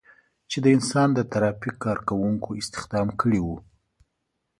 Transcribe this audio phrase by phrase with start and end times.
[0.49, 3.57] چې د انسان د ترافیک کار کوونکو استخدام کړي وو.